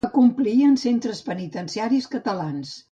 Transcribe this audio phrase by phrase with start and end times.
[0.07, 2.79] Acomplir en centres penitenciaris catalans.